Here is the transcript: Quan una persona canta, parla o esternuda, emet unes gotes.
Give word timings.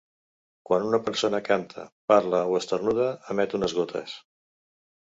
Quan 0.69 0.85
una 0.87 0.99
persona 1.09 1.41
canta, 1.51 1.87
parla 2.13 2.41
o 2.55 2.59
esternuda, 2.63 3.13
emet 3.37 3.57
unes 3.63 3.81
gotes. 3.83 4.21